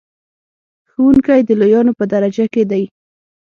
ښوونکی 0.91 1.41
د 1.45 1.49
لویانو 1.59 1.91
په 1.99 2.05
درجه 2.13 2.45
کې 2.53 2.63
دی. 2.71 2.83